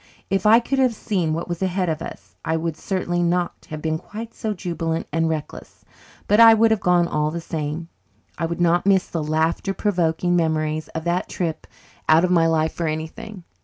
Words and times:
If 0.31 0.47
I 0.47 0.59
could 0.59 0.79
have 0.79 0.95
seen 0.95 1.31
what 1.35 1.47
was 1.47 1.61
ahead 1.61 1.87
of 1.87 2.01
us 2.01 2.35
I 2.43 2.57
would 2.57 2.75
certainly 2.75 3.21
not 3.21 3.67
have 3.69 3.83
been 3.83 3.99
quite 3.99 4.33
so 4.33 4.51
jubilant 4.51 5.05
and 5.11 5.29
reckless, 5.29 5.85
but 6.27 6.39
I 6.39 6.55
would 6.55 6.71
have 6.71 6.79
gone 6.79 7.07
all 7.07 7.29
the 7.29 7.39
same. 7.39 7.87
I 8.35 8.47
would 8.47 8.59
not 8.59 8.87
miss 8.87 9.05
the 9.05 9.23
laughter 9.23 9.75
provoking 9.75 10.35
memories 10.35 10.87
of 10.95 11.03
that 11.03 11.29
trip 11.29 11.67
out 12.09 12.25
of 12.25 12.31
my 12.31 12.47
life 12.47 12.73
for 12.73 12.87
anything. 12.87 13.43